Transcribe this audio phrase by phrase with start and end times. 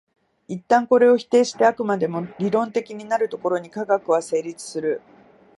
[0.47, 4.99] 一旦これを否定して飽くまでも理論的になるところに科学は成立する。